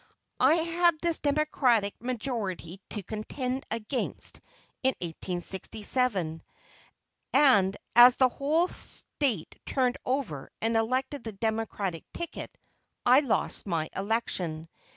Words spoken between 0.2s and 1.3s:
I had this